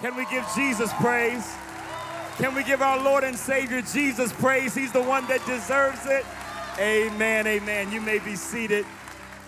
[0.00, 1.50] Can we give Jesus praise?
[2.36, 4.74] Can we give our Lord and Savior Jesus praise?
[4.74, 6.26] He's the one that deserves it.
[6.78, 7.90] Amen, amen.
[7.90, 8.84] You may be seated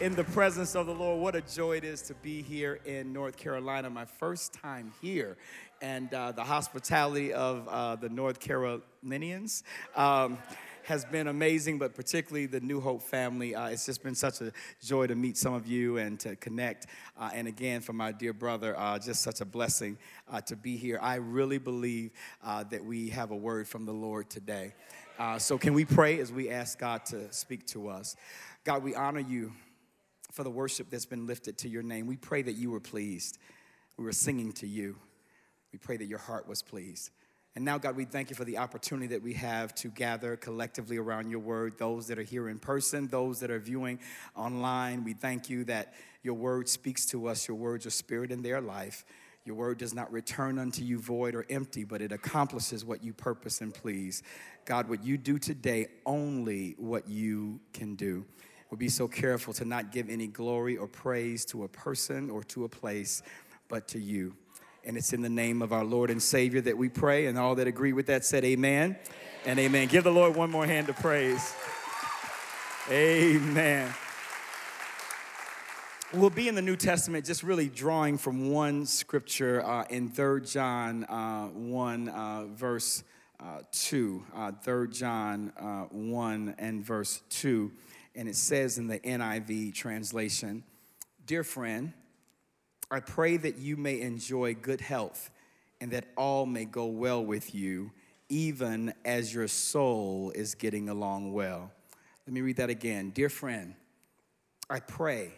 [0.00, 1.21] in the presence of the Lord.
[1.21, 5.37] What a joy it is to be here in North Carolina, my first time here.
[5.82, 9.65] And uh, the hospitality of uh, the North Carolinians.
[9.96, 10.38] Um,
[10.89, 13.55] has been amazing, but particularly the New Hope family.
[13.55, 14.51] Uh, it's just been such a
[14.83, 16.87] joy to meet some of you and to connect.
[17.20, 19.98] Uh, and again, for my dear brother, uh, just such a blessing
[20.33, 20.98] uh, to be here.
[21.02, 22.12] I really believe
[22.43, 24.73] uh, that we have a word from the Lord today.
[25.37, 28.16] So, can we pray as we ask God to speak to us?
[28.65, 29.52] God, we honor you
[30.32, 32.07] for the worship that's been lifted to your name.
[32.07, 33.37] We pray that you were pleased.
[33.98, 34.96] We were singing to you.
[35.70, 37.10] We pray that your heart was pleased.
[37.58, 40.96] And now, God, we thank you for the opportunity that we have to gather collectively
[40.96, 41.76] around your word.
[41.76, 43.98] Those that are here in person, those that are viewing
[44.36, 47.48] online, we thank you that your word speaks to us.
[47.48, 49.04] Your words are spirit in their life.
[49.44, 53.12] Your word does not return unto you void or empty, but it accomplishes what you
[53.12, 54.22] purpose and please.
[54.65, 58.24] God, what you do today, only what you can do.
[58.70, 62.45] We'll be so careful to not give any glory or praise to a person or
[62.45, 63.20] to a place,
[63.66, 64.37] but to you.
[64.89, 67.27] And it's in the name of our Lord and Savior that we pray.
[67.27, 68.98] And all that agree with that said, Amen, amen.
[69.44, 69.86] and Amen.
[69.86, 71.55] Give the Lord one more hand of praise.
[72.91, 73.92] Amen.
[76.14, 80.41] We'll be in the New Testament just really drawing from one scripture uh, in 3
[80.47, 83.05] John uh, 1, uh, verse
[83.41, 84.25] uh, 2.
[84.34, 87.70] Uh, 3 John uh, 1 and verse 2.
[88.14, 90.64] And it says in the NIV translation
[91.27, 91.92] Dear friend,
[92.91, 95.31] I pray that you may enjoy good health
[95.81, 97.92] and that all may go well with you,
[98.28, 101.70] even as your soul is getting along well.
[102.27, 103.11] Let me read that again.
[103.11, 103.75] Dear friend,
[104.70, 105.33] I pray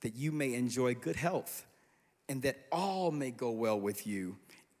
[0.00, 1.66] that you may enjoy good health
[2.28, 4.36] and that all may go well with you,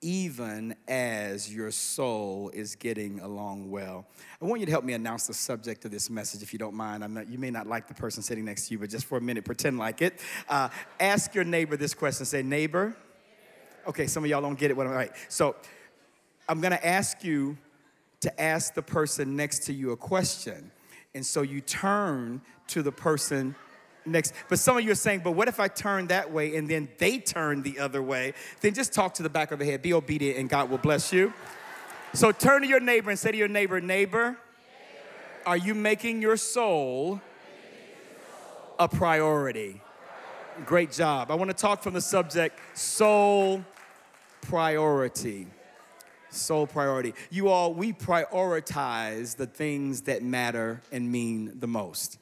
[0.06, 4.06] even as your soul is getting along well.
[4.40, 6.76] I want you to help me announce the subject of this message, if you don't
[6.76, 7.02] mind.
[7.12, 9.20] Not, you may not like the person sitting next to you, but just for a
[9.20, 10.20] minute, pretend like it.
[10.48, 10.68] Uh,
[11.00, 12.24] ask your neighbor this question.
[12.24, 12.96] Say, neighbor.
[13.88, 14.76] Okay, some of y'all don't get it.
[14.76, 15.10] What I'm right.
[15.28, 15.56] So
[16.48, 17.58] I'm going to ask you
[18.20, 20.70] to ask the person next to you a question,
[21.16, 23.56] and so you turn to the person
[24.06, 24.32] next.
[24.48, 26.88] But some of you are saying, but what if I turn that way and then
[26.98, 28.34] they turn the other way?
[28.60, 29.82] Then just talk to the back of the head.
[29.82, 31.32] Be obedient and God will bless you.
[32.12, 34.38] So turn to your neighbor and say to your neighbor, neighbor,
[35.44, 37.20] are you making your soul
[38.78, 39.80] a priority?
[40.64, 41.30] Great job.
[41.30, 43.64] I want to talk from the subject soul
[44.40, 45.46] priority.
[46.30, 47.14] Soul priority.
[47.30, 52.18] You all, we prioritize the things that matter and mean the most.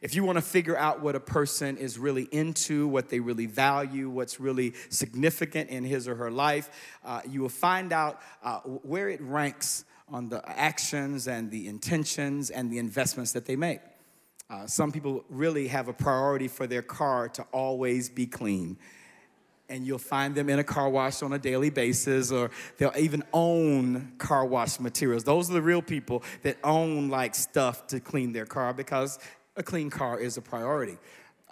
[0.00, 3.46] If you want to figure out what a person is really into, what they really
[3.46, 6.70] value, what's really significant in his or her life,
[7.04, 12.50] uh, you will find out uh, where it ranks on the actions and the intentions
[12.50, 13.80] and the investments that they make.
[14.48, 18.76] Uh, some people really have a priority for their car to always be clean.
[19.68, 23.22] And you'll find them in a car wash on a daily basis, or they'll even
[23.32, 25.22] own car wash materials.
[25.22, 29.20] Those are the real people that own like stuff to clean their car because
[29.56, 30.98] a clean car is a priority.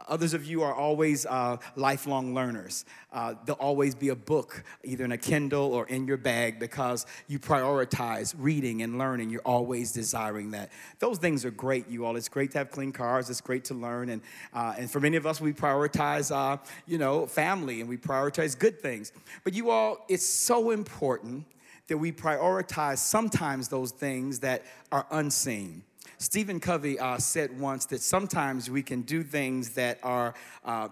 [0.06, 2.84] Others of you are always uh, lifelong learners.
[3.12, 7.04] Uh, there'll always be a book, either in a Kindle or in your bag, because
[7.26, 9.30] you prioritize reading and learning.
[9.30, 10.70] You're always desiring that.
[11.00, 12.16] Those things are great, you all.
[12.16, 13.28] It's great to have clean cars.
[13.28, 14.10] It's great to learn.
[14.10, 14.22] And,
[14.54, 18.58] uh, and for many of us, we prioritize, uh, you know, family and we prioritize
[18.58, 19.12] good things.
[19.44, 21.44] But you all, it's so important
[21.88, 25.82] that we prioritize sometimes those things that are unseen.
[26.18, 30.34] Stephen Covey uh, said once that sometimes we can do things that are
[30.64, 30.88] uh,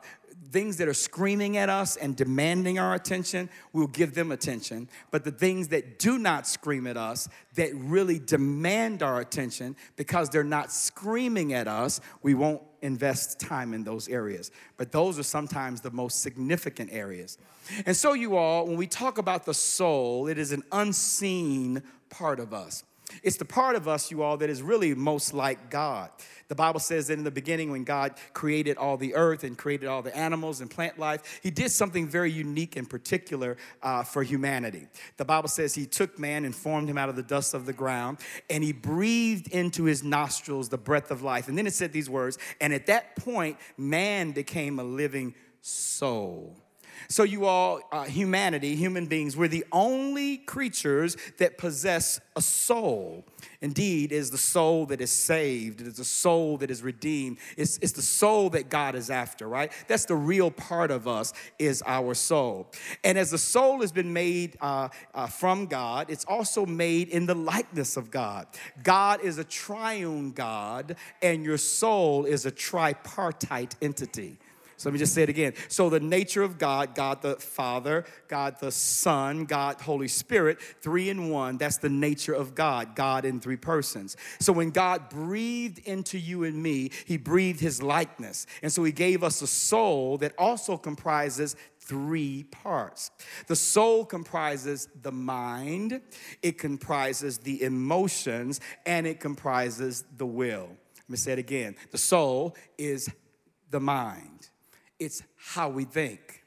[0.50, 4.88] things that are screaming at us and demanding our attention, we'll give them attention.
[5.10, 10.30] But the things that do not scream at us, that really demand our attention because
[10.30, 14.50] they're not screaming at us, we won't invest time in those areas.
[14.76, 17.38] But those are sometimes the most significant areas.
[17.84, 22.38] And so, you all, when we talk about the soul, it is an unseen part
[22.38, 22.84] of us.
[23.22, 26.10] It's the part of us, you all, that is really most like God.
[26.48, 29.88] The Bible says that in the beginning, when God created all the earth and created
[29.88, 34.22] all the animals and plant life, He did something very unique and particular uh, for
[34.22, 34.86] humanity.
[35.16, 37.72] The Bible says He took man and formed him out of the dust of the
[37.72, 38.18] ground,
[38.50, 41.48] and He breathed into his nostrils the breath of life.
[41.48, 46.56] And then it said these words, and at that point, man became a living soul.
[47.08, 53.24] So, you all, uh, humanity, human beings, we're the only creatures that possess a soul.
[53.60, 55.80] Indeed, is the soul that is saved.
[55.80, 57.38] It is the soul that is redeemed.
[57.56, 59.72] It's, it's the soul that God is after, right?
[59.88, 62.70] That's the real part of us is our soul.
[63.02, 67.26] And as the soul has been made uh, uh, from God, it's also made in
[67.26, 68.46] the likeness of God.
[68.82, 74.38] God is a triune God, and your soul is a tripartite entity.
[74.76, 75.54] So let me just say it again.
[75.68, 81.08] So the nature of God, God the Father, God the Son, God Holy Spirit, three
[81.08, 84.16] in one, that's the nature of God, God in three persons.
[84.38, 88.46] So when God breathed into you and me, he breathed his likeness.
[88.62, 93.10] And so he gave us a soul that also comprises three parts.
[93.46, 96.02] The soul comprises the mind,
[96.42, 100.68] it comprises the emotions, and it comprises the will.
[100.68, 101.76] Let me say it again.
[101.92, 103.08] The soul is
[103.70, 104.50] the mind
[104.98, 106.42] it's how we think.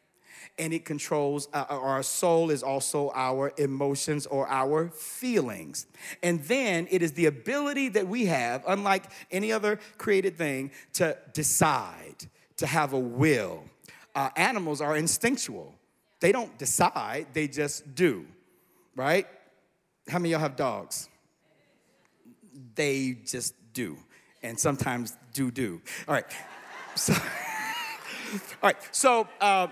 [0.57, 5.87] And it controls uh, uh, our soul, is also our emotions or our feelings.
[6.21, 11.17] And then it is the ability that we have, unlike any other created thing, to
[11.33, 13.63] decide, to have a will.
[14.15, 15.73] Uh, animals are instinctual,
[16.19, 18.25] they don't decide, they just do,
[18.95, 19.27] right?
[20.09, 21.07] How many of y'all have dogs?
[22.75, 23.97] They just do,
[24.43, 25.81] and sometimes do do.
[26.05, 26.25] All right,
[26.95, 27.13] so.
[28.33, 29.27] All right, so.
[29.39, 29.67] Uh,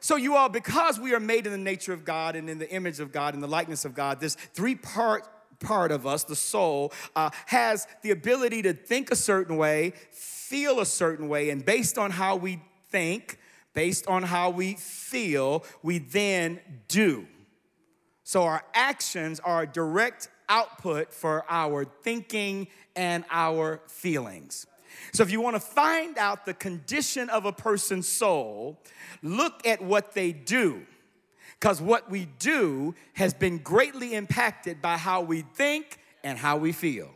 [0.00, 2.68] so, you all, because we are made in the nature of God and in the
[2.70, 5.28] image of God and the likeness of God, this three part
[5.60, 10.80] part of us, the soul, uh, has the ability to think a certain way, feel
[10.80, 13.38] a certain way, and based on how we think,
[13.74, 17.26] based on how we feel, we then do.
[18.24, 24.66] So, our actions are a direct output for our thinking and our feelings.
[25.12, 28.78] So, if you want to find out the condition of a person's soul,
[29.22, 30.86] look at what they do.
[31.58, 36.72] Because what we do has been greatly impacted by how we think and how we
[36.72, 37.10] feel.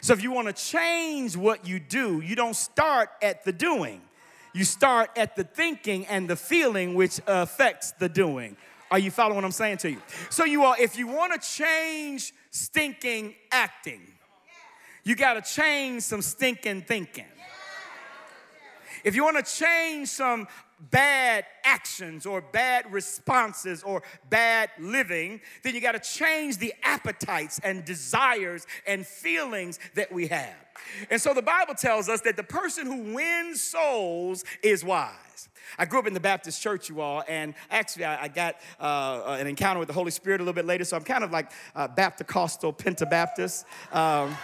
[0.00, 4.02] So, if you want to change what you do, you don't start at the doing,
[4.52, 8.56] you start at the thinking and the feeling, which affects the doing.
[8.90, 10.00] Are you following what I'm saying to you?
[10.30, 14.02] So, you all, if you want to change stinking acting,
[15.04, 17.26] you got to change some stinking thinking.
[19.04, 20.48] If you want to change some
[20.90, 27.60] bad actions or bad responses or bad living, then you got to change the appetites
[27.62, 30.56] and desires and feelings that we have.
[31.10, 35.48] And so the Bible tells us that the person who wins souls is wise.
[35.78, 39.36] I grew up in the Baptist church, you all, and actually I, I got uh,
[39.38, 41.50] an encounter with the Holy Spirit a little bit later, so I'm kind of like
[41.74, 43.64] uh, Baptist, Pentabaptist.
[43.92, 44.36] Um,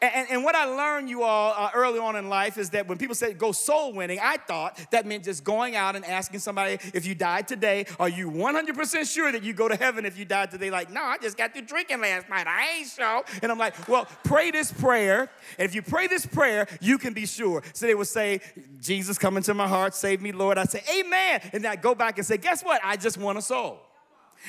[0.00, 2.98] and, and what I learned, you all, uh, early on in life is that when
[2.98, 6.78] people say go soul winning, I thought that meant just going out and asking somebody,
[6.94, 10.24] if you died today, are you 100% sure that you go to heaven if you
[10.24, 10.70] died today?
[10.70, 12.46] Like, no, I just got through drinking last night.
[12.46, 13.24] I ain't sure.
[13.42, 15.30] And I'm like, well, pray this prayer.
[15.58, 17.62] And if you pray this prayer, you can be sure.
[17.72, 18.40] So they would say,
[18.80, 20.58] Jesus, come into my heart, save me, Lord.
[20.58, 21.40] I say, Amen.
[21.52, 22.80] And then I go back and say, guess what?
[22.84, 23.80] I just want a soul.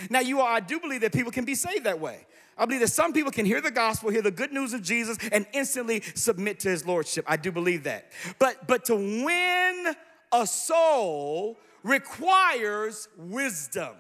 [0.10, 2.26] Now, you all, I do believe that people can be saved that way.
[2.60, 5.18] I believe that some people can hear the gospel, hear the good news of Jesus,
[5.32, 7.24] and instantly submit to his lordship.
[7.26, 8.12] I do believe that.
[8.38, 9.96] But but to win
[10.34, 13.96] a soul requires wisdom.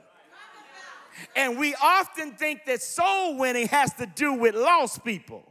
[1.36, 5.44] And we often think that soul winning has to do with lost people.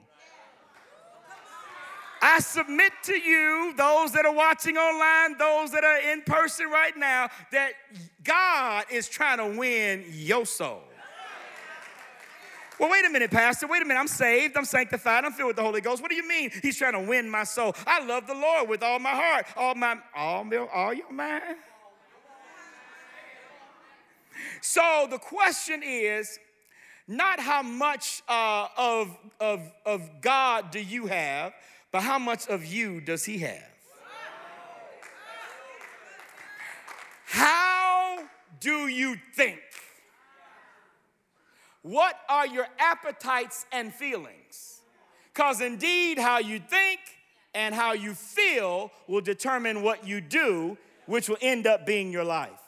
[2.20, 6.96] I submit to you, those that are watching online, those that are in person right
[6.96, 7.72] now, that
[8.24, 10.82] God is trying to win your soul.
[12.78, 13.66] Well, wait a minute, Pastor.
[13.66, 13.98] Wait a minute.
[13.98, 14.56] I'm saved.
[14.56, 15.24] I'm sanctified.
[15.24, 16.00] I'm filled with the Holy Ghost.
[16.00, 16.50] What do you mean?
[16.62, 17.74] He's trying to win my soul.
[17.86, 21.56] I love the Lord with all my heart, all my, all, my, all your mind.
[24.60, 26.38] So the question is
[27.08, 31.54] not how much uh, of, of, of God do you have,
[31.90, 33.64] but how much of you does He have?
[37.26, 38.24] How
[38.60, 39.58] do you think?
[41.82, 44.82] What are your appetites and feelings?
[45.32, 47.00] Because indeed, how you think
[47.54, 52.24] and how you feel will determine what you do, which will end up being your
[52.24, 52.60] life.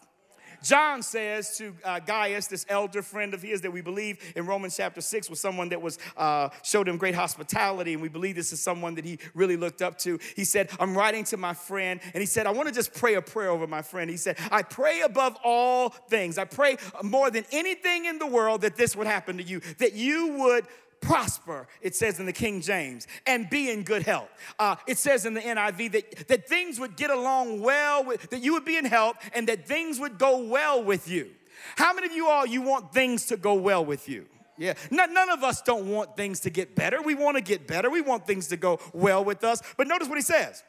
[0.62, 4.76] John says to uh, Gaius, this elder friend of his that we believe in Romans
[4.76, 8.52] chapter 6 was someone that was uh, showed him great hospitality, and we believe this
[8.52, 10.19] is someone that he really looked up to.
[10.37, 13.14] He said, I'm writing to my friend, and he said, I want to just pray
[13.14, 14.11] a prayer over my friend.
[14.11, 16.38] He said, I pray above all things.
[16.38, 19.95] I pray more than anything in the world that this would happen to you, that
[19.95, 20.67] you would
[21.00, 24.28] prosper, it says in the King James, and be in good health.
[24.59, 28.42] Uh, it says in the NIV that, that things would get along well, with, that
[28.42, 31.30] you would be in health, and that things would go well with you.
[31.76, 34.26] How many of you all, you want things to go well with you?
[34.57, 37.00] Yeah, none, none of us don't want things to get better.
[37.00, 37.88] We want to get better.
[37.88, 39.62] We want things to go well with us.
[39.78, 40.62] But notice what he says.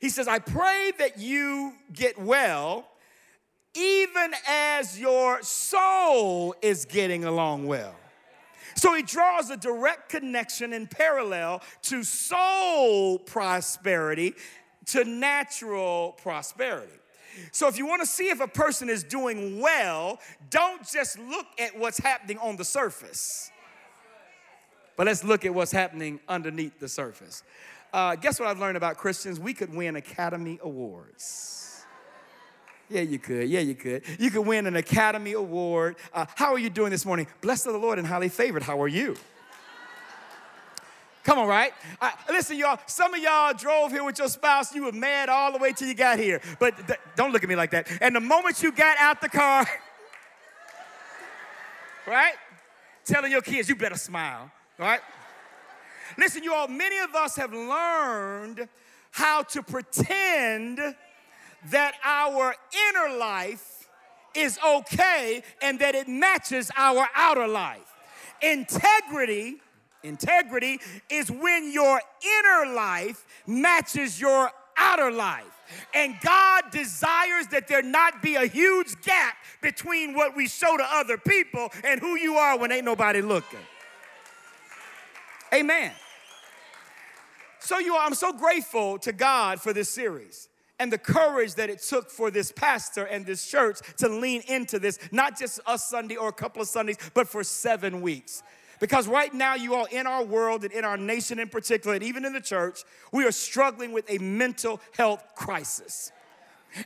[0.00, 2.86] He says, I pray that you get well
[3.74, 7.94] even as your soul is getting along well.
[8.76, 14.34] So he draws a direct connection in parallel to soul prosperity
[14.86, 16.92] to natural prosperity.
[17.50, 21.46] So if you want to see if a person is doing well, don't just look
[21.58, 23.50] at what's happening on the surface.
[24.96, 27.42] But let's look at what's happening underneath the surface.
[27.92, 29.40] Uh, guess what I've learned about Christians?
[29.40, 31.63] We could win Academy Awards.
[32.94, 33.48] Yeah, you could.
[33.48, 34.04] Yeah, you could.
[34.20, 35.96] You could win an Academy Award.
[36.12, 37.26] Uh, how are you doing this morning?
[37.40, 38.62] Blessed of the Lord and highly favored.
[38.62, 39.16] How are you?
[41.24, 41.72] Come on, right?
[42.00, 45.50] Uh, listen, y'all, some of y'all drove here with your spouse, you were mad all
[45.50, 46.40] the way till you got here.
[46.60, 47.88] But th- don't look at me like that.
[48.00, 49.66] And the moment you got out the car,
[52.06, 52.34] right?
[53.04, 55.00] Telling your kids, you better smile, right?
[56.16, 58.68] Listen, you all, many of us have learned
[59.10, 60.78] how to pretend
[61.70, 62.54] that our
[62.88, 63.88] inner life
[64.34, 67.94] is okay and that it matches our outer life.
[68.42, 69.56] Integrity,
[70.02, 75.44] integrity is when your inner life matches your outer life.
[75.94, 80.84] And God desires that there not be a huge gap between what we show to
[80.84, 83.60] other people and who you are when ain't nobody looking.
[85.52, 85.92] Amen.
[87.60, 91.70] So you are, I'm so grateful to God for this series and the courage that
[91.70, 95.78] it took for this pastor and this church to lean into this, not just a
[95.78, 98.42] Sunday or a couple of Sundays, but for seven weeks.
[98.80, 102.02] Because right now, you all in our world and in our nation in particular, and
[102.02, 106.10] even in the church, we are struggling with a mental health crisis.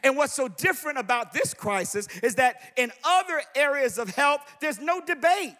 [0.04, 4.78] And what's so different about this crisis is that in other areas of health, there's
[4.78, 5.54] no debate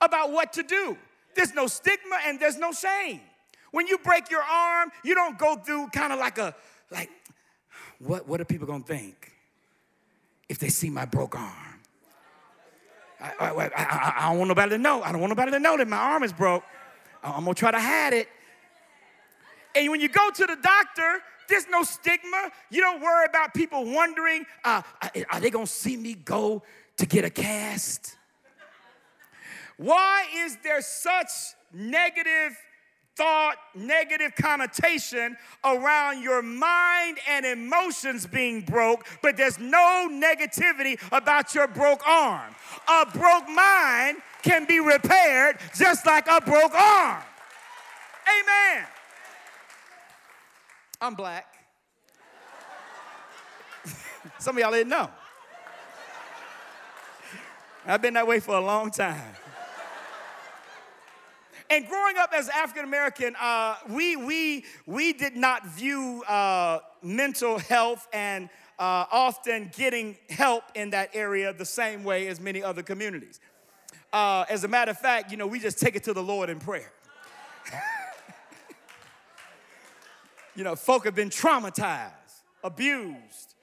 [0.00, 0.96] about what to do.
[1.36, 3.20] There's no stigma and there's no shame.
[3.70, 6.54] When you break your arm, you don't go through kind of like a,
[6.90, 7.10] like,
[8.04, 9.32] what, what are people gonna think
[10.48, 11.80] if they see my broke arm?
[13.20, 15.02] I, I, I, I, don't want nobody to know.
[15.02, 16.62] I don't want nobody to know that my arm is broke.
[17.22, 18.28] I'm gonna try to hide it.
[19.74, 22.50] And when you go to the doctor, there's no stigma.
[22.70, 24.82] You don't worry about people wondering, uh,
[25.30, 26.62] are they gonna see me go
[26.98, 28.16] to get a cast?
[29.78, 31.30] Why is there such
[31.72, 32.56] negative
[33.16, 41.54] thought, negative connotation around your mind and emotions being broke, but there's no negativity about
[41.54, 42.54] your broke arm.
[42.88, 47.22] A broke mind can be repaired just like a broke arm.
[48.26, 48.86] Amen.
[51.00, 51.46] I'm black.
[54.38, 55.10] Some of y'all didn't know.
[57.86, 59.34] I've been that way for a long time.
[61.70, 67.58] And growing up as African American, uh, we, we, we did not view uh, mental
[67.58, 72.82] health and uh, often getting help in that area the same way as many other
[72.82, 73.40] communities.
[74.12, 76.50] Uh, as a matter of fact, you know, we just take it to the Lord
[76.50, 76.92] in prayer.
[80.54, 82.10] you know, folk have been traumatized,
[82.62, 83.54] abused,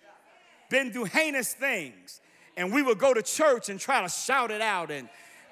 [0.70, 2.20] been through heinous things,
[2.58, 5.08] and we would go to church and try to shout it out and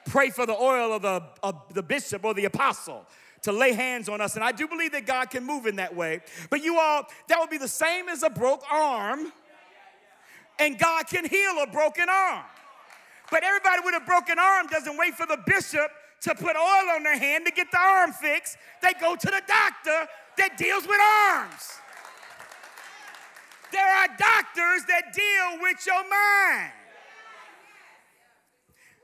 [0.06, 3.06] pray for the oil of the, of the bishop or the apostle
[3.44, 4.36] to lay hands on us.
[4.36, 6.22] And I do believe that God can move in that way.
[6.50, 9.32] But you all, that would be the same as a broke arm,
[10.60, 12.44] and God can heal a broken arm.
[13.32, 15.92] But everybody with a broken arm doesn't wait for the bishop
[16.22, 18.58] to put oil on their hand to get the arm fixed.
[18.82, 21.00] They go to the doctor that deals with
[21.32, 21.80] arms.
[23.72, 26.72] There are doctors that deal with your mind.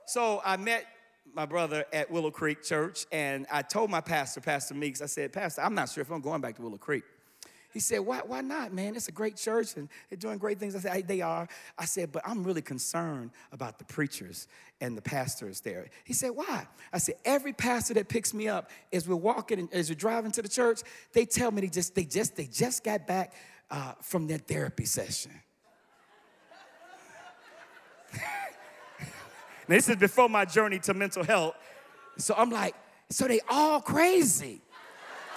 [0.06, 0.86] So I met
[1.34, 5.34] my brother at Willow Creek Church, and I told my pastor, Pastor Meeks, I said,
[5.34, 7.04] Pastor, I'm not sure if I'm going back to Willow Creek.
[7.74, 8.96] He said, why, why not, man?
[8.96, 10.78] It's a great church and they're doing great things.
[10.78, 11.46] I said, hey, they are.
[11.78, 14.48] I said, but I'm really concerned about the preachers
[14.80, 15.90] and the pastors there.
[16.06, 16.68] He said, why?
[16.94, 20.32] I said, every pastor that picks me up as we're walking and as we're driving
[20.32, 23.34] to the church, they tell me they just, they just, they just got back
[23.70, 25.32] uh, from their therapy session.
[29.68, 31.56] Now, this is before my journey to mental health.
[32.18, 32.76] So I'm like,
[33.10, 34.62] so they all crazy.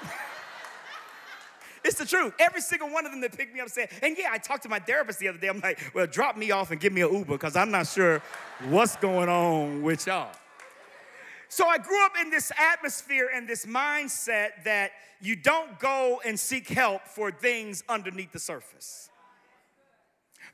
[1.84, 2.34] it's the truth.
[2.38, 4.68] Every single one of them that picked me up said, and yeah, I talked to
[4.68, 5.48] my therapist the other day.
[5.48, 8.22] I'm like, well, drop me off and give me an Uber because I'm not sure
[8.68, 10.30] what's going on with y'all.
[11.48, 16.38] So I grew up in this atmosphere and this mindset that you don't go and
[16.38, 19.08] seek help for things underneath the surface.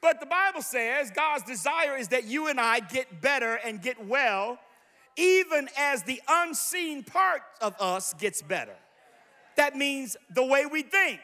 [0.01, 4.05] But the Bible says God's desire is that you and I get better and get
[4.05, 4.59] well,
[5.17, 8.77] even as the unseen part of us gets better.
[9.57, 11.21] That means the way we think,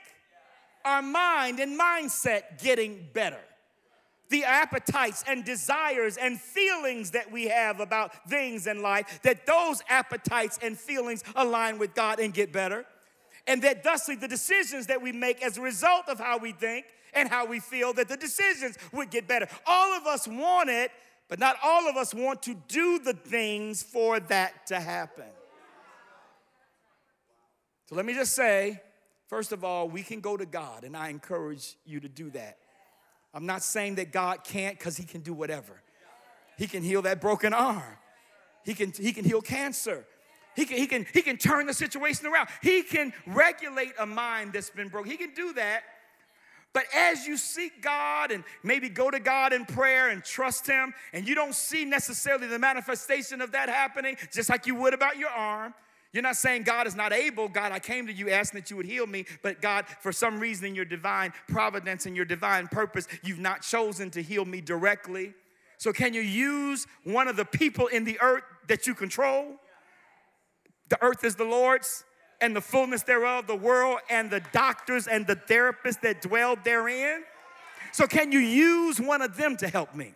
[0.85, 3.41] our mind and mindset getting better
[4.31, 9.83] the appetites and desires and feelings that we have about things in life, that those
[9.89, 12.87] appetites and feelings align with God and get better.
[13.47, 16.87] And that thusly the decisions that we make as a result of how we think
[17.15, 19.49] and how we feel, that the decisions would get better.
[19.67, 20.91] All of us want it,
[21.29, 25.25] but not all of us want to do the things for that to happen.
[27.87, 28.81] So let me just say,
[29.29, 32.59] first of all, we can go to God, and I encourage you to do that.
[33.33, 35.81] I'm not saying that God can't because he can do whatever.
[36.57, 37.97] He can heal that broken arm.
[38.65, 40.05] He can, he can heal cancer.
[40.55, 42.49] He can, he, can, he can turn the situation around.
[42.63, 45.11] He can regulate a mind that's been broken.
[45.11, 45.83] He can do that.
[46.73, 50.95] But as you seek God and maybe go to God in prayer and trust Him,
[51.13, 55.17] and you don't see necessarily the manifestation of that happening, just like you would about
[55.17, 55.75] your arm,
[56.13, 57.49] you're not saying God is not able.
[57.49, 60.41] God, I came to you asking that you would heal me, but God, for some
[60.41, 64.61] reason in your divine providence and your divine purpose, you've not chosen to heal me
[64.61, 65.35] directly.
[65.79, 69.55] So, can you use one of the people in the earth that you control?
[70.89, 72.05] The earth is the Lord's
[72.41, 77.23] and the fullness thereof, the world and the doctors and the therapists that dwell therein.
[77.93, 80.15] So, can you use one of them to help me?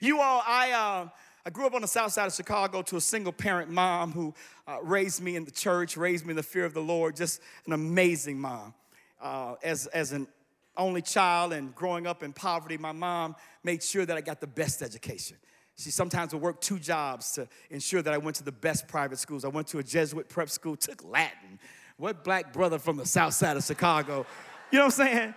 [0.00, 1.08] You all, I, uh,
[1.44, 4.32] I grew up on the south side of Chicago to a single parent mom who
[4.68, 7.40] uh, raised me in the church, raised me in the fear of the Lord, just
[7.66, 8.74] an amazing mom.
[9.20, 10.28] Uh, as, as an
[10.76, 14.46] only child and growing up in poverty, my mom made sure that I got the
[14.46, 15.36] best education.
[15.76, 19.18] She sometimes would work two jobs to ensure that I went to the best private
[19.18, 19.44] schools.
[19.44, 21.58] I went to a Jesuit prep school, took Latin.
[21.96, 24.26] What black brother from the south side of Chicago,
[24.70, 25.34] you know what I'm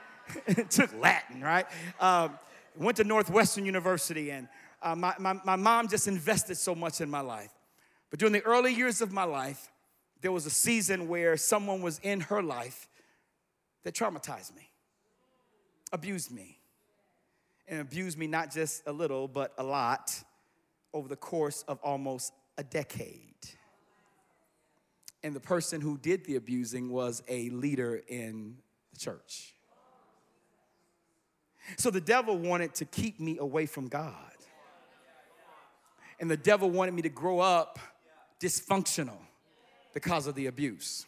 [0.48, 0.68] saying?
[0.70, 1.65] took Latin, right?
[2.00, 2.38] Um,
[2.77, 4.48] went to Northwestern University and
[4.82, 7.51] uh, my, my, my mom just invested so much in my life.
[8.10, 9.72] But during the early years of my life,
[10.22, 12.88] there was a season where someone was in her life
[13.84, 14.70] that traumatized me,
[15.92, 16.54] abused me,
[17.67, 20.13] and abused me not just a little, but a lot
[20.93, 23.34] over the course of almost a decade.
[25.23, 28.58] And the person who did the abusing was a leader in
[28.93, 29.56] the church.
[31.78, 34.36] So the devil wanted to keep me away from God
[36.19, 37.80] and the devil wanted me to grow up
[38.39, 39.17] dysfunctional
[39.93, 41.06] because of the abuse.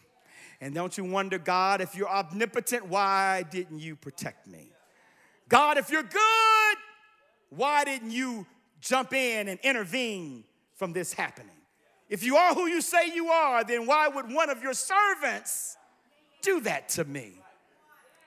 [0.60, 4.72] And don't you wonder, God, if you're omnipotent, why didn't you protect me?
[5.50, 6.78] God, if you're good,
[7.50, 8.46] why didn't you
[8.82, 10.44] jump in and intervene
[10.76, 11.52] from this happening?
[12.10, 15.78] If you are who you say you are, then why would one of your servants
[16.42, 17.42] do that to me?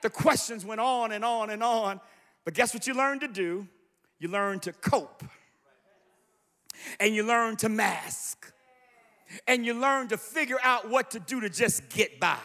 [0.01, 1.99] The questions went on and on and on.
[2.43, 3.67] But guess what you learned to do?
[4.19, 5.23] You learned to cope
[6.99, 8.51] and you learn to mask
[9.47, 12.37] and you learn to figure out what to do to just get by.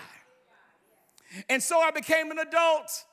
[1.49, 3.05] And so I became an adult,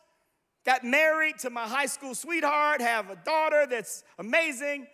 [0.65, 4.87] got married to my high school sweetheart, have a daughter that's amazing,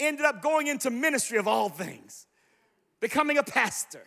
[0.00, 2.26] ended up going into ministry of all things,
[3.00, 4.02] becoming a pastor.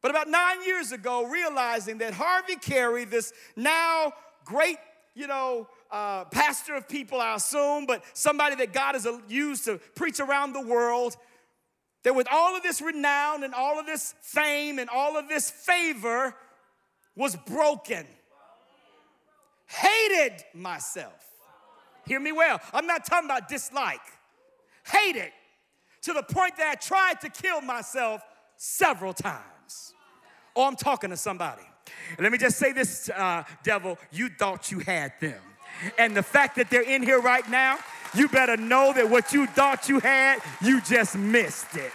[0.00, 4.12] But about nine years ago, realizing that Harvey Carey, this now
[4.44, 4.78] great,
[5.14, 9.78] you know, uh, pastor of people, I assume, but somebody that God has used to
[9.94, 11.16] preach around the world.
[12.04, 15.50] That with all of this renown and all of this fame and all of this
[15.50, 16.34] favor
[17.16, 18.06] was broken.
[19.68, 21.24] Hated myself.
[22.06, 22.60] Hear me well.
[22.72, 24.00] I'm not talking about dislike.
[24.84, 25.30] Hated
[26.02, 28.22] to the point that I tried to kill myself
[28.56, 29.94] several times.
[30.56, 31.62] Oh, I'm talking to somebody.
[32.18, 35.40] let me just say this, uh, devil, you thought you had them.
[35.98, 37.78] And the fact that they're in here right now,
[38.14, 41.92] you better know that what you thought you had, you just missed it.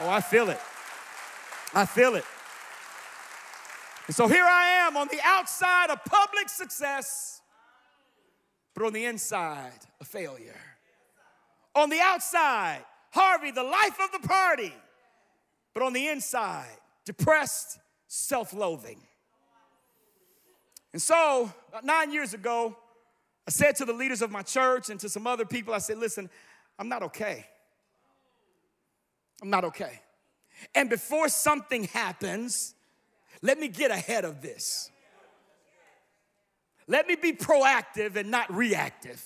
[0.00, 0.60] Oh, I feel it.
[1.74, 2.24] I feel it.
[4.06, 7.40] And so here I am on the outside of public success,
[8.74, 10.60] but on the inside, a failure.
[11.74, 14.74] On the outside, Harvey, the life of the party,
[15.72, 19.00] but on the inside, depressed, self loathing.
[20.92, 22.76] And so, nine years ago,
[23.48, 25.98] I said to the leaders of my church and to some other people, I said,
[25.98, 26.30] listen,
[26.78, 27.46] I'm not okay.
[29.42, 30.00] I'm not okay.
[30.74, 32.74] And before something happens,
[33.42, 34.90] let me get ahead of this.
[36.86, 39.22] Let me be proactive and not reactive.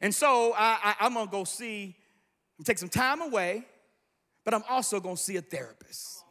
[0.00, 1.96] And so I, am gonna go see,
[2.64, 3.66] take some time away,
[4.44, 6.24] but I'm also gonna see a therapist.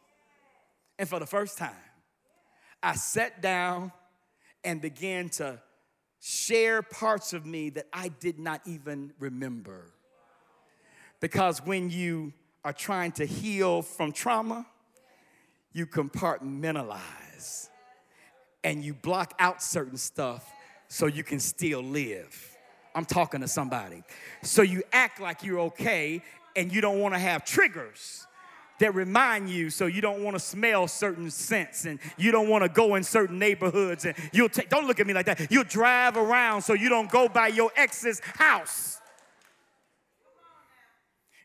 [0.98, 1.70] And for the first time,
[2.82, 3.92] I sat down
[4.64, 5.60] and began to
[6.20, 9.92] share parts of me that I did not even remember.
[11.20, 12.32] Because when you
[12.64, 14.66] are trying to heal from trauma,
[15.72, 17.68] you compartmentalize
[18.64, 20.50] and you block out certain stuff
[20.88, 22.56] so you can still live.
[22.94, 24.02] I'm talking to somebody.
[24.42, 26.22] So you act like you're okay
[26.54, 28.26] and you don't want to have triggers
[28.78, 32.64] that remind you so you don't want to smell certain scents and you don't want
[32.64, 35.62] to go in certain neighborhoods and you'll take don't look at me like that you'll
[35.62, 38.98] drive around so you don't go by your ex's house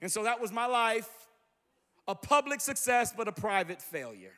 [0.01, 1.26] and so that was my life
[2.07, 4.33] a public success but a private failure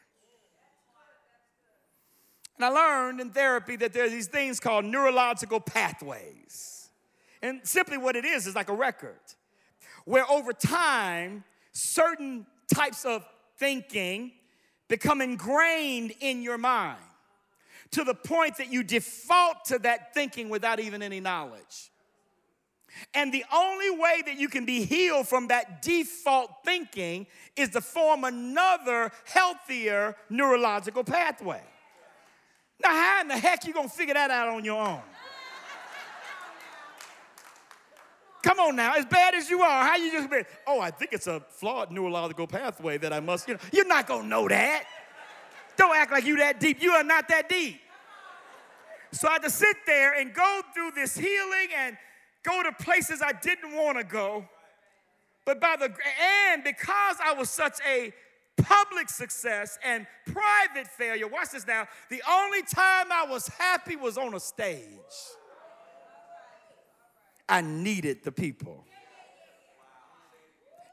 [2.57, 6.89] and i learned in therapy that there are these things called neurological pathways
[7.41, 9.19] and simply what it is is like a record
[10.05, 13.25] where over time certain types of
[13.57, 14.31] thinking
[14.87, 16.97] become ingrained in your mind
[17.91, 21.91] to the point that you default to that thinking without even any knowledge.
[23.13, 27.81] And the only way that you can be healed from that default thinking is to
[27.81, 31.61] form another healthier neurological pathway.
[32.81, 35.01] Now, how in the heck you gonna figure that out on your own?
[38.41, 41.11] Come on now, as bad as you are, how you just be, oh, I think
[41.11, 44.85] it's a flawed neurological pathway that I must, you know, you're not gonna know that.
[45.75, 46.81] Don't act like you that deep.
[46.81, 47.81] You are not that deep.
[49.11, 51.97] So I had to sit there and go through this healing and
[52.43, 54.47] go to places I didn't want to go.
[55.45, 55.93] But by the
[56.51, 58.13] and because I was such a
[58.57, 64.17] public success and private failure, watch this now, the only time I was happy was
[64.17, 64.83] on a stage.
[67.47, 68.85] I needed the people.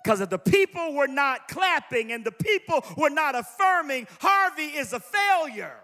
[0.03, 4.93] Because if the people were not clapping and the people were not affirming, Harvey is
[4.93, 5.81] a failure.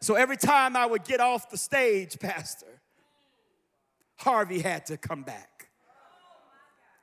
[0.00, 2.80] So every time I would get off the stage, Pastor,
[4.16, 5.68] Harvey had to come back.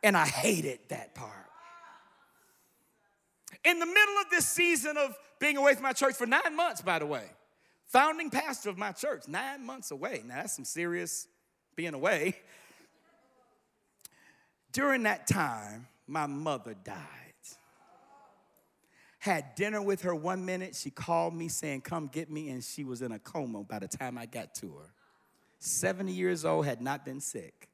[0.03, 1.31] And I hated that part.
[3.63, 6.81] In the middle of this season of being away from my church for nine months,
[6.81, 7.23] by the way,
[7.87, 10.21] founding pastor of my church, nine months away.
[10.25, 11.27] Now, that's some serious
[11.75, 12.35] being away.
[14.71, 17.24] During that time, my mother died.
[19.25, 20.75] Had dinner with her one minute.
[20.75, 22.49] She called me saying, Come get me.
[22.49, 24.91] And she was in a coma by the time I got to her.
[25.57, 27.67] 70 years old, had not been sick.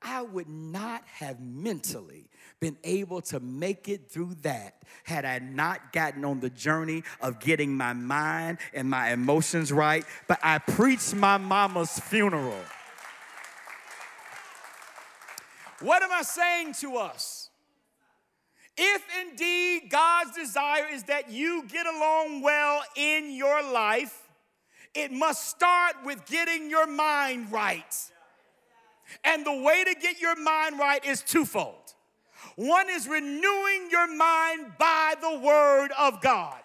[0.00, 5.92] I would not have mentally been able to make it through that had I not
[5.92, 10.06] gotten on the journey of getting my mind and my emotions right.
[10.26, 12.64] But I preached my mama's funeral.
[15.80, 17.41] What am I saying to us?
[18.84, 24.28] If indeed God's desire is that you get along well in your life,
[24.92, 27.94] it must start with getting your mind right.
[29.22, 31.94] And the way to get your mind right is twofold.
[32.56, 36.61] One is renewing your mind by the word of God.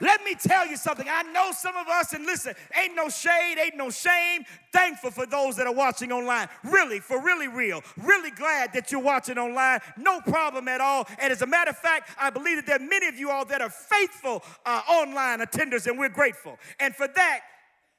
[0.00, 1.06] Let me tell you something.
[1.08, 4.44] I know some of us, and listen, ain't no shade, ain't no shame.
[4.72, 6.48] Thankful for those that are watching online.
[6.64, 7.82] Really, for really real.
[7.96, 9.80] Really glad that you're watching online.
[9.96, 11.06] No problem at all.
[11.18, 13.44] And as a matter of fact, I believe that there are many of you all
[13.46, 16.58] that are faithful uh, online attenders, and we're grateful.
[16.78, 17.40] And for that,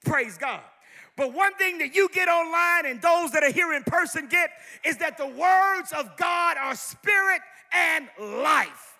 [0.06, 0.62] praise God.
[1.18, 4.50] But one thing that you get online and those that are here in person get
[4.86, 7.42] is that the words of God are spirit
[7.74, 8.91] and life.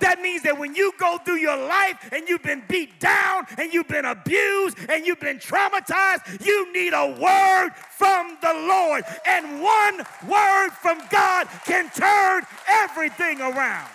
[0.00, 3.72] That means that when you go through your life and you've been beat down and
[3.72, 9.04] you've been abused and you've been traumatized, you need a word from the Lord.
[9.26, 13.90] And one word from God can turn everything around.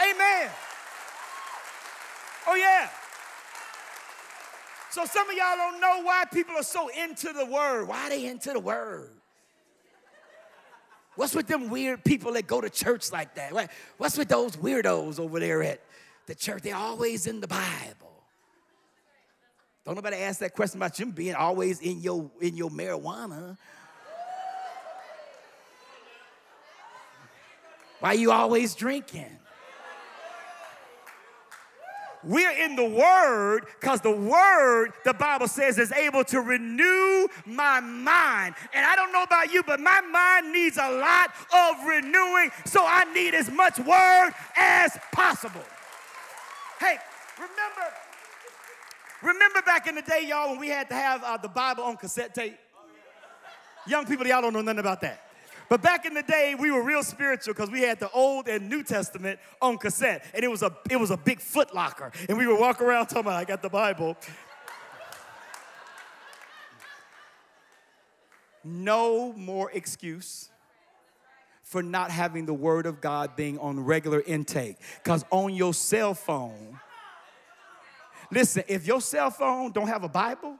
[0.00, 0.50] Amen.
[2.46, 2.88] Oh, yeah.
[4.90, 7.88] So some of y'all don't know why people are so into the word.
[7.88, 9.15] Why are they into the word?
[11.16, 13.52] What's with them weird people that go to church like that?
[13.96, 15.80] What's with those weirdos over there at
[16.26, 16.62] the church?
[16.62, 18.22] They're always in the Bible.
[19.84, 23.56] Don't nobody ask that question about you being always in your in your marijuana.
[28.00, 29.38] Why you always drinking?
[32.26, 37.80] We're in the Word because the Word, the Bible says, is able to renew my
[37.80, 38.56] mind.
[38.74, 42.84] And I don't know about you, but my mind needs a lot of renewing, so
[42.84, 45.64] I need as much Word as possible.
[46.80, 46.98] Hey,
[47.38, 47.94] remember,
[49.22, 51.96] Remember back in the day, y'all, when we had to have uh, the Bible on
[51.96, 52.56] cassette tape?
[53.86, 55.25] Young people, y'all don't know nothing about that.
[55.68, 58.68] But back in the day, we were real spiritual because we had the Old and
[58.68, 62.38] New Testament on cassette, and it was a it was a big foot locker, and
[62.38, 64.16] we would walk around talking about, "I got the Bible."
[68.62, 70.50] No more excuse
[71.62, 76.14] for not having the Word of God being on regular intake, because on your cell
[76.14, 76.78] phone.
[78.30, 80.56] Listen, if your cell phone don't have a Bible,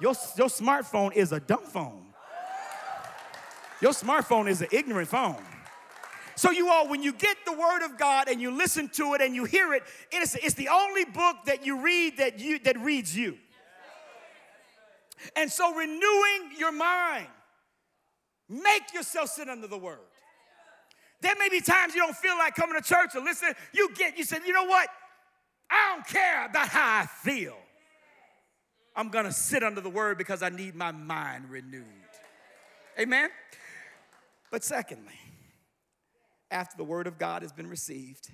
[0.00, 2.07] your, your smartphone is a dumb phone.
[3.80, 5.36] Your smartphone is an ignorant phone.
[6.34, 9.20] So, you all, when you get the Word of God and you listen to it
[9.20, 12.60] and you hear it, it is, it's the only book that you read that, you,
[12.60, 13.36] that reads you.
[15.34, 17.26] And so, renewing your mind,
[18.48, 19.98] make yourself sit under the Word.
[21.20, 23.52] There may be times you don't feel like coming to church or listen.
[23.72, 24.88] You get, you said, you know what?
[25.68, 27.56] I don't care about how I feel.
[28.94, 31.84] I'm gonna sit under the Word because I need my mind renewed.
[32.98, 33.30] Amen?
[34.50, 35.18] But secondly,
[36.50, 38.30] after the word of God has been received,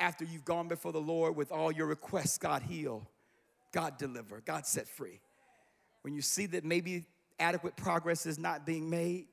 [0.00, 3.08] after you've gone before the Lord with all your requests, God heal,
[3.72, 5.20] God deliver, God set free.
[6.02, 7.04] When you see that maybe
[7.38, 9.26] adequate progress is not being made,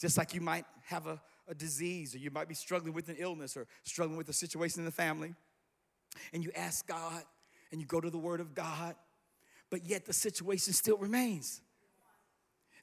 [0.00, 3.16] just like you might have a, a disease or you might be struggling with an
[3.18, 5.34] illness or struggling with a situation in the family,
[6.32, 7.22] and you ask God
[7.70, 8.94] and you go to the Word of God,
[9.70, 11.60] but yet the situation still remains,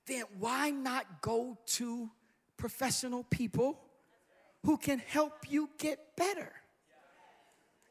[0.07, 2.09] then why not go to
[2.59, 3.79] professional people
[4.63, 6.51] who can help you get better.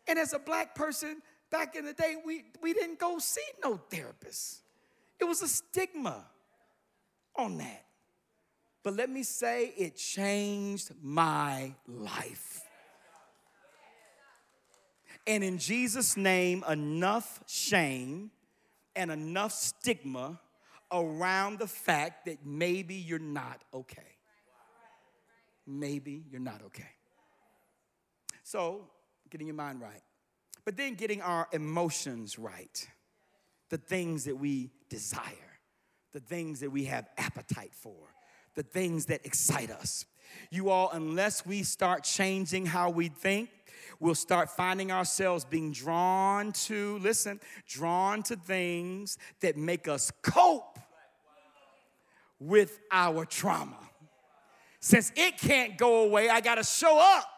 [0.06, 3.78] And as a black person, back in the day, we, we didn't go see no
[3.90, 4.60] therapist.
[5.18, 6.24] It was a stigma
[7.34, 7.84] on that.
[8.82, 12.60] But let me say, it changed my life.
[15.26, 18.30] And in Jesus' name, enough shame
[18.94, 20.40] and enough stigma
[20.92, 24.17] around the fact that maybe you're not okay
[25.68, 26.90] maybe you're not okay.
[28.42, 28.88] So,
[29.30, 30.02] getting your mind right.
[30.64, 32.88] But then getting our emotions right.
[33.68, 35.60] The things that we desire,
[36.12, 38.14] the things that we have appetite for,
[38.54, 40.06] the things that excite us.
[40.50, 43.50] You all, unless we start changing how we think,
[44.00, 50.78] we'll start finding ourselves being drawn to, listen, drawn to things that make us cope
[52.40, 53.87] with our trauma.
[54.80, 57.28] Since it can't go away, I got to show up.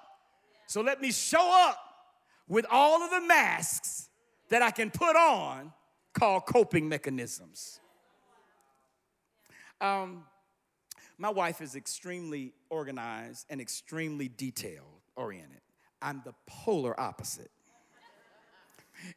[0.67, 1.79] So let me show up
[2.49, 4.09] with all of the masks
[4.51, 5.73] that I can put on
[6.13, 7.81] called coping mechanisms.
[9.81, 10.25] Um,
[11.17, 14.85] my wife is extremely organized and extremely detail
[15.17, 15.61] oriented.
[16.03, 17.51] I'm the polar opposite.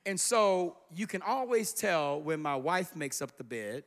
[0.05, 3.83] And so you can always tell when my wife makes up the bed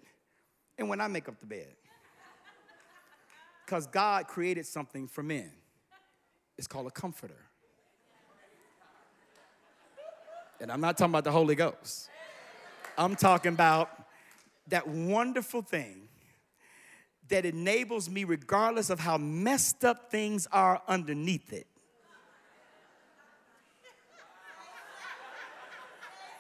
[0.78, 1.74] and when I make up the bed.
[3.66, 5.50] Because God created something for men.
[6.56, 7.34] It's called a comforter.
[10.60, 12.08] And I'm not talking about the Holy Ghost.
[12.96, 13.90] I'm talking about
[14.68, 16.08] that wonderful thing
[17.28, 21.66] that enables me, regardless of how messed up things are underneath it.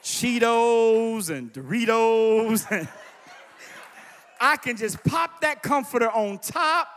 [0.00, 2.88] Cheetos and Doritos.
[4.40, 6.95] I can just pop that comforter on top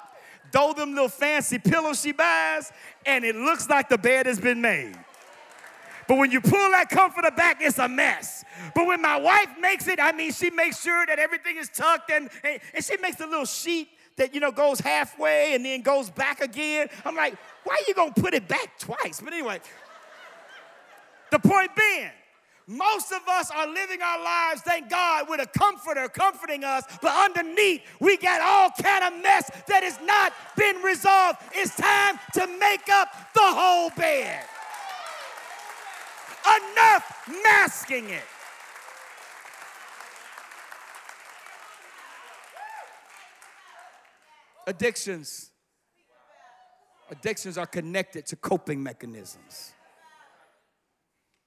[0.51, 2.71] throw them little fancy pillows she buys,
[3.05, 4.97] and it looks like the bed has been made.
[6.09, 8.43] But when you pull that comforter back, it's a mess.
[8.73, 12.09] But when my wife makes it, I mean, she makes sure that everything is tucked
[12.09, 15.83] and, and, and she makes a little sheet that, you know, goes halfway and then
[15.83, 16.87] goes back again.
[17.05, 19.21] I'm like, why are you gonna put it back twice?
[19.21, 19.59] But anyway,
[21.29, 22.09] the point being,
[22.69, 27.11] most of us are living our lives, thank God, with a comforter comforting us, but
[27.11, 31.39] underneath we got all kind of mess that has not been resolved.
[31.53, 34.43] It's time to make up the whole bed.
[36.45, 38.21] Enough masking it.
[44.67, 45.49] Addictions.
[47.09, 49.73] Addictions are connected to coping mechanisms.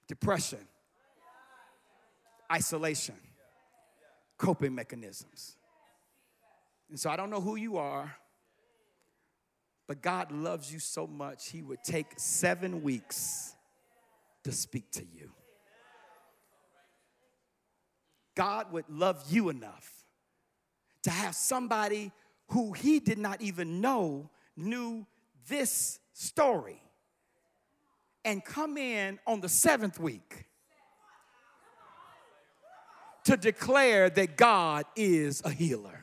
[0.09, 0.59] Depression
[2.53, 3.15] isolation,
[4.37, 5.57] coping mechanisms.
[6.91, 8.15] And so I don't know who you are,
[9.89, 13.55] but God loves you so much, He would take seven weeks
[14.45, 15.31] to speak to you.
[18.35, 19.91] God would love you enough
[21.03, 22.13] to have somebody
[22.49, 25.07] who He did not even know knew
[25.49, 26.83] this story
[28.25, 30.47] and come in on the seventh week
[33.25, 36.01] to declare that God is a healer.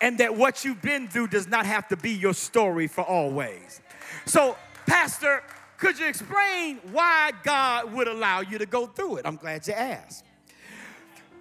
[0.00, 3.80] And that what you've been through does not have to be your story for always.
[4.26, 5.44] So, Pastor,
[5.78, 9.26] could you explain why God would allow you to go through it?
[9.26, 10.24] I'm glad you asked.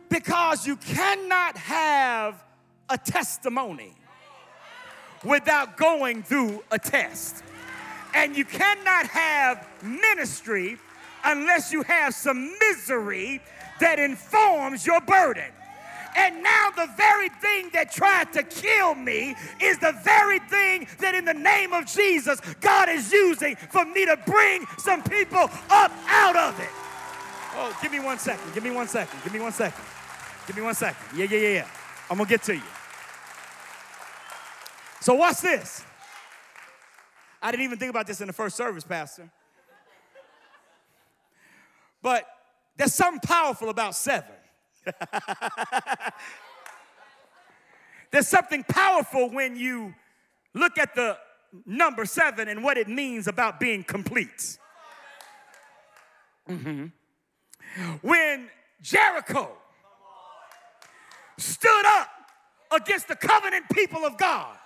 [0.10, 2.44] Because you cannot have
[2.90, 3.94] a testimony
[5.24, 7.44] without going through a test.
[8.14, 10.78] And you cannot have ministry
[11.24, 13.42] unless you have some misery
[13.82, 15.52] that informs your burden.
[16.16, 21.16] And now, the very thing that tried to kill me is the very thing that,
[21.16, 25.92] in the name of Jesus, God is using for me to bring some people up
[26.08, 26.70] out of it.
[27.54, 28.54] Oh, give me one second.
[28.54, 29.20] Give me one second.
[29.24, 29.84] Give me one second.
[30.48, 31.18] Give me one second.
[31.18, 31.68] Yeah, yeah, yeah, yeah.
[32.10, 32.62] I'm going to get to you.
[35.00, 35.86] So, watch this.
[37.42, 39.30] I didn't even think about this in the first service, Pastor.
[42.02, 42.26] But
[42.82, 44.34] there's something powerful about seven.
[48.12, 49.94] there's something powerful when you
[50.56, 51.16] look at the
[51.68, 54.58] number seven and what it means about being complete.
[56.50, 56.88] Mm-hmm.
[58.02, 58.50] When
[58.82, 59.52] Jericho
[61.38, 62.10] stood up
[62.72, 64.58] against the covenant people of God,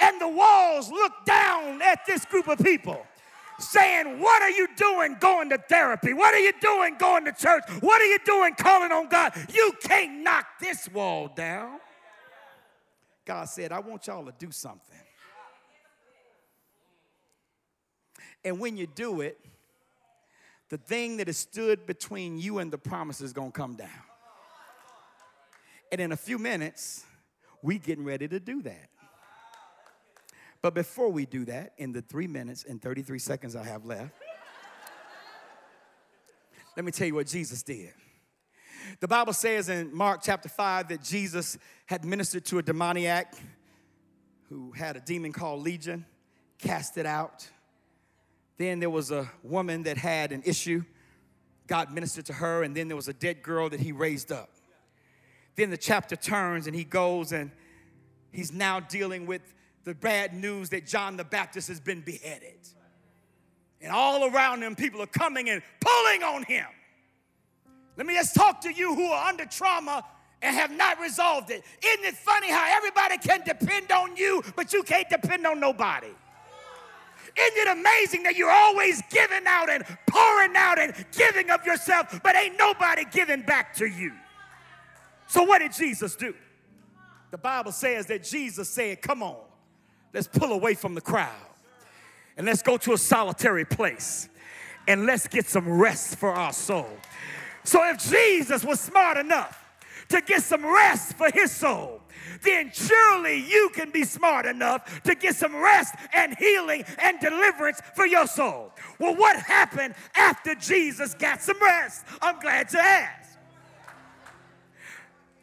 [0.00, 3.06] and the walls looked down at this group of people
[3.60, 6.12] saying, What are you doing going to therapy?
[6.12, 7.62] What are you doing going to church?
[7.80, 9.32] What are you doing calling on God?
[9.52, 11.78] You can't knock this wall down.
[13.24, 14.96] God said, I want y'all to do something.
[18.44, 19.38] And when you do it,
[20.70, 23.88] the thing that has stood between you and the promise is going to come down.
[25.92, 27.04] And in a few minutes,
[27.62, 28.88] we getting ready to do that.
[30.62, 34.12] But before we do that, in the three minutes and 33 seconds I have left,
[36.76, 37.92] let me tell you what Jesus did.
[39.00, 43.34] The Bible says in Mark chapter 5 that Jesus had ministered to a demoniac
[44.48, 46.04] who had a demon called Legion,
[46.58, 47.48] cast it out.
[48.58, 50.84] Then there was a woman that had an issue.
[51.66, 54.50] God ministered to her, and then there was a dead girl that he raised up.
[55.56, 57.50] Then the chapter turns and he goes and
[58.32, 59.42] he's now dealing with
[59.84, 62.58] the bad news that John the Baptist has been beheaded.
[63.80, 66.66] And all around him, people are coming and pulling on him.
[67.96, 70.04] Let me just talk to you who are under trauma
[70.42, 71.62] and have not resolved it.
[71.84, 76.08] Isn't it funny how everybody can depend on you, but you can't depend on nobody?
[77.36, 82.20] Isn't it amazing that you're always giving out and pouring out and giving of yourself,
[82.22, 84.12] but ain't nobody giving back to you?
[85.28, 86.34] So, what did Jesus do?
[87.30, 89.36] The Bible says that Jesus said, Come on,
[90.12, 91.34] let's pull away from the crowd
[92.36, 94.28] and let's go to a solitary place
[94.88, 96.88] and let's get some rest for our soul.
[97.64, 99.64] So if Jesus was smart enough
[100.08, 102.00] to get some rest for his soul,
[102.42, 107.80] then surely you can be smart enough to get some rest and healing and deliverance
[107.94, 108.72] for your soul.
[108.98, 112.04] Well, what happened after Jesus got some rest?
[112.22, 113.38] I'm glad to ask.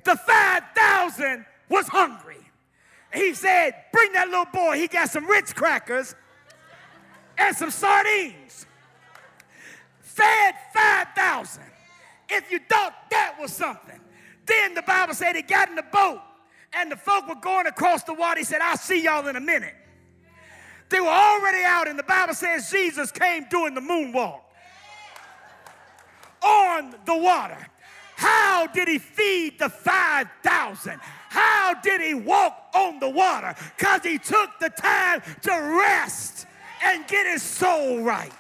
[0.04, 2.47] The 5,000 was hungry
[3.18, 4.78] he said, Bring that little boy.
[4.78, 6.16] He got some Ritz crackers
[7.38, 8.66] and some sardines.
[10.00, 11.64] Fed 5,000.
[12.30, 14.00] If you thought that was something,
[14.46, 16.22] then the Bible said he got in the boat
[16.74, 18.40] and the folk were going across the water.
[18.40, 19.76] He said, I'll see y'all in a minute.
[20.90, 24.40] They were already out, and the Bible says Jesus came doing the moonwalk
[26.42, 27.58] on the water.
[28.16, 31.00] How did he feed the 5,000?
[31.38, 33.54] How did he walk on the water?
[33.78, 36.48] Because he took the time to rest
[36.84, 38.32] and get his soul right.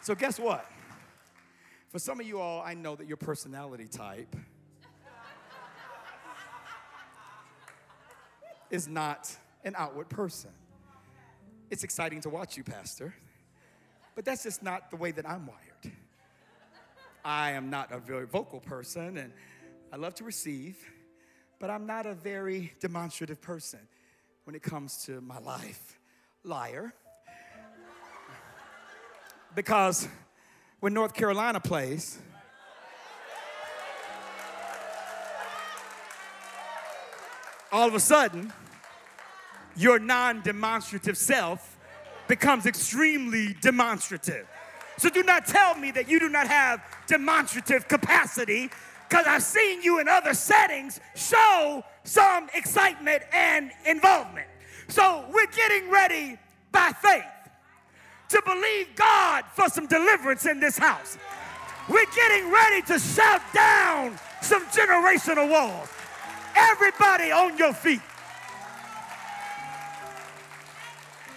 [0.00, 0.64] So, guess what?
[1.90, 4.34] For some of you all, I know that your personality type
[8.70, 10.50] is not an outward person.
[11.70, 13.14] It's exciting to watch you, Pastor.
[14.14, 15.63] But that's just not the way that I'm wired.
[17.24, 19.32] I am not a very vocal person and
[19.90, 20.76] I love to receive,
[21.58, 23.78] but I'm not a very demonstrative person
[24.44, 25.98] when it comes to my life.
[26.42, 26.92] Liar.
[29.54, 30.06] Because
[30.80, 32.18] when North Carolina plays,
[37.72, 38.52] all of a sudden,
[39.76, 41.78] your non demonstrative self
[42.28, 44.46] becomes extremely demonstrative.
[44.98, 48.70] So do not tell me that you do not have demonstrative capacity
[49.08, 54.48] because I've seen you in other settings show some excitement and involvement.
[54.88, 56.38] So we're getting ready
[56.72, 57.24] by faith
[58.30, 61.16] to believe God for some deliverance in this house.
[61.88, 65.88] We're getting ready to shout down some generational walls.
[66.56, 68.00] Everybody on your feet.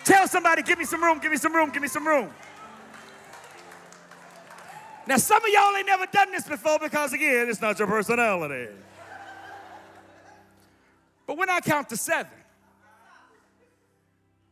[0.03, 2.30] Tell somebody, give me some room, give me some room, give me some room.
[5.08, 8.68] Now, some of y'all ain't never done this before because, again, it's not your personality.
[11.26, 12.32] But when I count to seven,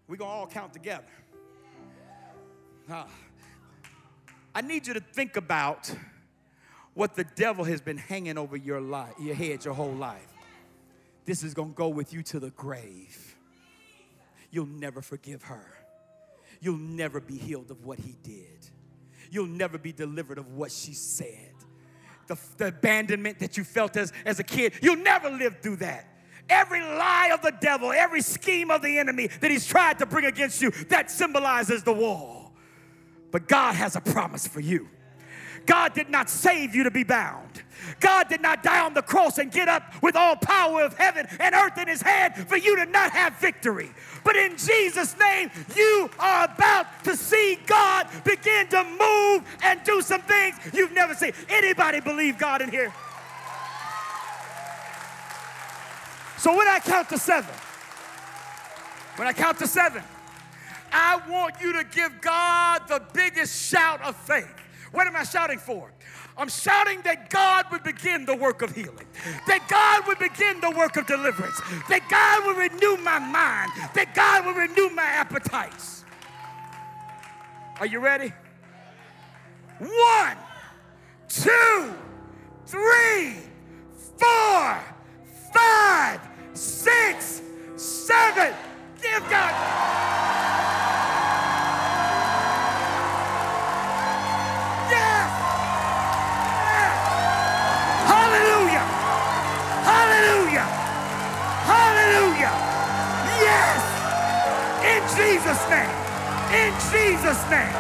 [0.08, 1.04] we're going to all count together.
[2.90, 3.08] Ah.
[4.54, 5.94] I need you to think about
[6.94, 10.32] what the devil has been hanging over your life, your head your whole life.
[11.26, 13.36] This is going to go with you to the grave.
[14.52, 15.66] You'll never forgive her.
[16.62, 18.70] You'll never be healed of what he did.
[19.32, 21.54] You'll never be delivered of what she said.
[22.28, 26.08] The, the abandonment that you felt as, as a kid, you'll never live through that.
[26.50, 30.26] Every lie of the devil, every scheme of the enemy that he's tried to bring
[30.26, 32.54] against you, that symbolizes the wall.
[33.32, 34.90] But God has a promise for you.
[35.66, 37.45] God did not save you to be bound.
[38.00, 41.28] God did not die on the cross and get up with all power of heaven
[41.40, 43.92] and earth in his hand for you to not have victory.
[44.24, 50.02] But in Jesus' name, you are about to see God begin to move and do
[50.02, 51.34] some things you've never seen.
[51.50, 52.94] Anybody believe God in here?
[56.38, 57.54] So when I count to seven,
[59.16, 60.04] when I count to seven,
[60.92, 64.48] I want you to give God the biggest shout of faith.
[64.92, 65.92] What am I shouting for?
[66.38, 69.08] I'm shouting that God would begin the work of healing,
[69.48, 71.60] that God would begin the work of deliverance,
[71.90, 76.04] that God would renew my mind, that God would renew my appetites.
[77.80, 78.34] Are you ready?
[79.80, 80.38] One,
[81.28, 81.94] two,
[82.66, 83.36] three,
[84.18, 84.80] four,
[85.54, 86.22] five,
[86.54, 87.42] six,
[87.76, 88.54] seven.
[89.02, 89.86] Give God.
[102.06, 102.54] Hallelujah!
[103.42, 103.82] Yes!
[104.94, 105.90] In Jesus' name!
[106.54, 107.74] In Jesus' name!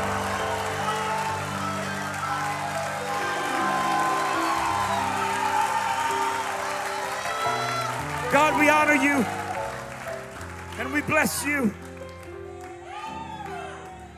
[8.31, 9.23] God, we honor you
[10.79, 11.71] and we bless you.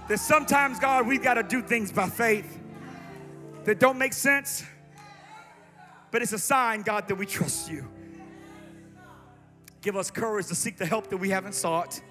[0.07, 2.57] That sometimes, God, we've got to do things by faith
[3.65, 4.63] that don't make sense,
[6.11, 7.85] but it's a sign, God, that we trust you.
[9.87, 12.01] Give us courage to seek the help that we haven't sought.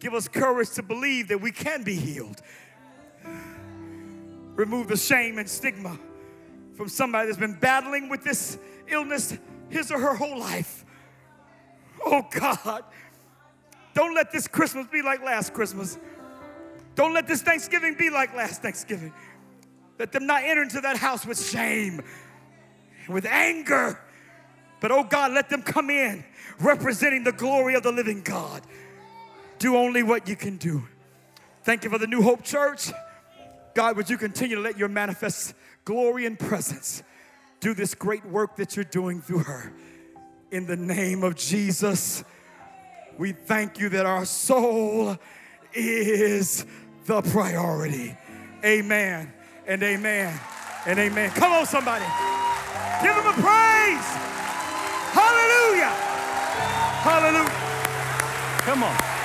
[0.00, 2.42] Give us courage to believe that we can be healed.
[4.56, 5.96] Remove the shame and stigma
[6.74, 8.58] from somebody that's been battling with this
[8.88, 9.38] illness
[9.68, 10.84] his or her whole life.
[12.04, 12.82] Oh God,
[13.94, 15.96] don't let this Christmas be like last Christmas.
[16.96, 19.12] Don't let this Thanksgiving be like last Thanksgiving.
[19.96, 22.02] Let them not enter into that house with shame,
[23.08, 24.00] with anger.
[24.80, 26.24] But oh God, let them come in
[26.58, 28.62] representing the glory of the living God.
[29.58, 30.82] Do only what you can do.
[31.62, 32.90] Thank you for the New Hope Church.
[33.74, 35.54] God, would you continue to let your manifest
[35.84, 37.02] glory and presence
[37.60, 39.72] do this great work that you're doing through her?
[40.50, 42.24] In the name of Jesus,
[43.18, 45.16] we thank you that our soul
[45.74, 46.64] is
[47.04, 48.16] the priority.
[48.64, 49.32] Amen
[49.66, 50.40] and amen
[50.86, 51.30] and amen.
[51.30, 52.04] Come on, somebody.
[53.02, 54.39] Give him a praise.
[55.12, 55.92] Hallelujah.
[57.02, 57.50] Hallelujah.
[58.64, 59.19] Come on.